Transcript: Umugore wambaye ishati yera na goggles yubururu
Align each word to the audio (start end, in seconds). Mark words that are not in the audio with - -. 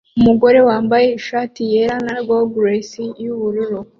Umugore 0.19 0.59
wambaye 0.67 1.07
ishati 1.19 1.61
yera 1.71 1.95
na 2.05 2.15
goggles 2.27 2.89
yubururu 3.23 3.79